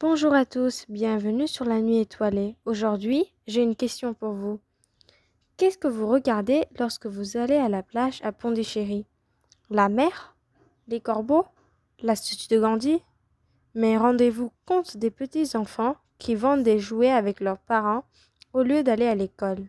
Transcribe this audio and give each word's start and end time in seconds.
Bonjour 0.00 0.34
à 0.34 0.44
tous, 0.44 0.86
bienvenue 0.88 1.46
sur 1.46 1.64
la 1.64 1.80
nuit 1.80 1.98
étoilée. 1.98 2.56
Aujourd'hui, 2.64 3.32
j'ai 3.46 3.62
une 3.62 3.76
question 3.76 4.12
pour 4.12 4.32
vous. 4.32 4.58
Qu'est-ce 5.56 5.78
que 5.78 5.86
vous 5.86 6.08
regardez 6.08 6.64
lorsque 6.80 7.06
vous 7.06 7.36
allez 7.36 7.54
à 7.54 7.68
la 7.68 7.84
plage 7.84 8.20
à 8.24 8.32
Pondichéry? 8.32 9.06
La 9.70 9.88
mer? 9.88 10.34
Les 10.88 11.00
corbeaux? 11.00 11.44
La 12.02 12.14
de 12.14 12.58
Gandhi? 12.58 13.02
Mais 13.76 13.96
rendez-vous 13.96 14.50
compte 14.66 14.96
des 14.96 15.12
petits 15.12 15.56
enfants 15.56 15.94
qui 16.18 16.34
vendent 16.34 16.64
des 16.64 16.80
jouets 16.80 17.12
avec 17.12 17.38
leurs 17.38 17.58
parents 17.58 18.04
au 18.52 18.64
lieu 18.64 18.82
d'aller 18.82 19.06
à 19.06 19.14
l'école. 19.14 19.64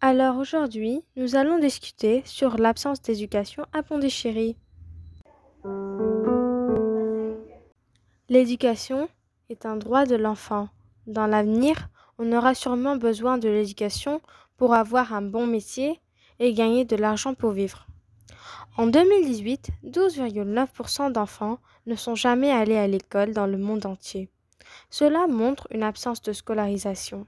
Alors 0.00 0.38
aujourd'hui, 0.38 1.04
nous 1.16 1.36
allons 1.36 1.58
discuter 1.58 2.22
sur 2.24 2.56
l'absence 2.56 3.02
d'éducation 3.02 3.66
à 3.74 3.82
Pondichéry. 3.82 4.56
L'éducation 8.28 9.08
est 9.48 9.66
un 9.66 9.76
droit 9.76 10.06
de 10.06 10.14
l'enfant. 10.14 10.68
Dans 11.06 11.26
l'avenir, 11.26 11.88
on 12.18 12.32
aura 12.32 12.54
sûrement 12.54 12.96
besoin 12.96 13.38
de 13.38 13.48
l'éducation 13.48 14.20
pour 14.56 14.74
avoir 14.74 15.12
un 15.12 15.22
bon 15.22 15.46
métier 15.46 16.00
et 16.38 16.52
gagner 16.54 16.84
de 16.84 16.96
l'argent 16.96 17.34
pour 17.34 17.50
vivre. 17.50 17.86
En 18.76 18.86
2018, 18.86 19.70
12,9% 19.84 21.12
d'enfants 21.12 21.58
ne 21.86 21.96
sont 21.96 22.14
jamais 22.14 22.50
allés 22.50 22.76
à 22.76 22.86
l'école 22.86 23.32
dans 23.32 23.46
le 23.46 23.58
monde 23.58 23.84
entier. 23.84 24.28
Cela 24.90 25.26
montre 25.26 25.66
une 25.70 25.82
absence 25.82 26.22
de 26.22 26.32
scolarisation. 26.32 27.26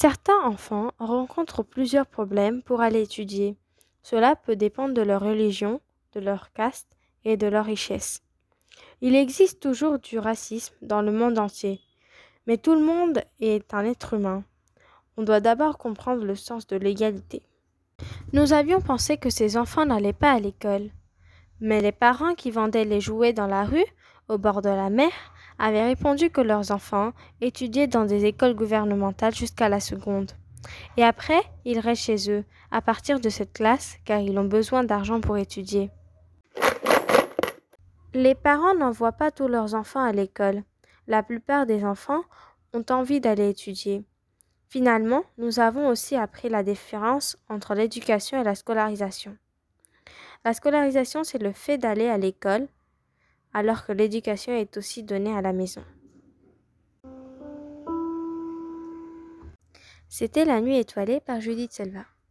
Certains 0.00 0.40
enfants 0.44 0.92
rencontrent 1.00 1.64
plusieurs 1.64 2.06
problèmes 2.06 2.62
pour 2.62 2.82
aller 2.82 3.02
étudier. 3.02 3.56
Cela 4.00 4.36
peut 4.36 4.54
dépendre 4.54 4.94
de 4.94 5.02
leur 5.02 5.20
religion, 5.20 5.80
de 6.12 6.20
leur 6.20 6.52
caste 6.52 6.96
et 7.24 7.36
de 7.36 7.48
leur 7.48 7.64
richesse. 7.64 8.22
Il 9.00 9.16
existe 9.16 9.58
toujours 9.58 9.98
du 9.98 10.20
racisme 10.20 10.76
dans 10.82 11.02
le 11.02 11.10
monde 11.10 11.36
entier, 11.36 11.80
mais 12.46 12.58
tout 12.58 12.74
le 12.76 12.80
monde 12.80 13.24
est 13.40 13.74
un 13.74 13.84
être 13.84 14.14
humain. 14.14 14.44
On 15.16 15.24
doit 15.24 15.40
d'abord 15.40 15.78
comprendre 15.78 16.24
le 16.24 16.36
sens 16.36 16.68
de 16.68 16.76
l'égalité. 16.76 17.42
Nous 18.32 18.52
avions 18.52 18.80
pensé 18.80 19.16
que 19.16 19.30
ces 19.30 19.56
enfants 19.56 19.86
n'allaient 19.86 20.12
pas 20.12 20.30
à 20.30 20.38
l'école, 20.38 20.90
mais 21.58 21.80
les 21.80 21.90
parents 21.90 22.36
qui 22.36 22.52
vendaient 22.52 22.84
les 22.84 23.00
jouets 23.00 23.32
dans 23.32 23.48
la 23.48 23.64
rue, 23.64 23.86
au 24.28 24.38
bord 24.38 24.62
de 24.62 24.68
la 24.68 24.90
mer, 24.90 25.10
avaient 25.58 25.84
répondu 25.84 26.30
que 26.30 26.40
leurs 26.40 26.70
enfants 26.70 27.12
étudiaient 27.40 27.86
dans 27.86 28.04
des 28.04 28.24
écoles 28.24 28.54
gouvernementales 28.54 29.34
jusqu'à 29.34 29.68
la 29.68 29.80
seconde. 29.80 30.32
Et 30.96 31.04
après, 31.04 31.40
ils 31.64 31.78
restent 31.78 32.04
chez 32.04 32.30
eux, 32.30 32.44
à 32.70 32.82
partir 32.82 33.20
de 33.20 33.28
cette 33.28 33.52
classe, 33.52 33.96
car 34.04 34.20
ils 34.20 34.38
ont 34.38 34.44
besoin 34.44 34.84
d'argent 34.84 35.20
pour 35.20 35.36
étudier. 35.36 35.90
Les 38.14 38.34
parents 38.34 38.74
n'envoient 38.74 39.12
pas 39.12 39.30
tous 39.30 39.48
leurs 39.48 39.74
enfants 39.74 40.02
à 40.02 40.12
l'école. 40.12 40.62
La 41.06 41.22
plupart 41.22 41.66
des 41.66 41.84
enfants 41.84 42.22
ont 42.72 42.84
envie 42.90 43.20
d'aller 43.20 43.48
étudier. 43.48 44.04
Finalement, 44.68 45.24
nous 45.38 45.60
avons 45.60 45.88
aussi 45.88 46.16
appris 46.16 46.48
la 46.48 46.62
différence 46.62 47.38
entre 47.48 47.74
l'éducation 47.74 48.40
et 48.40 48.44
la 48.44 48.54
scolarisation. 48.54 49.36
La 50.44 50.52
scolarisation, 50.52 51.24
c'est 51.24 51.42
le 51.42 51.52
fait 51.52 51.78
d'aller 51.78 52.08
à 52.08 52.18
l'école, 52.18 52.68
alors 53.58 53.84
que 53.84 53.90
l'éducation 53.90 54.52
est 54.52 54.76
aussi 54.76 55.02
donnée 55.02 55.36
à 55.36 55.42
la 55.42 55.52
maison. 55.52 55.82
C'était 60.08 60.44
la 60.44 60.60
nuit 60.60 60.78
étoilée 60.78 61.18
par 61.18 61.40
Judith 61.40 61.72
Selva. 61.72 62.04